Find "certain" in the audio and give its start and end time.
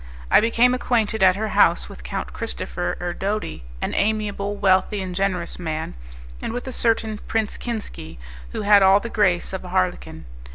6.71-7.19